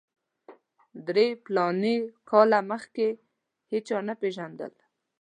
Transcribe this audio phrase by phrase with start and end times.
[1.07, 1.95] درې فلاني
[2.29, 3.07] کاله مخکې
[3.71, 4.59] هېچا نه پېژاند.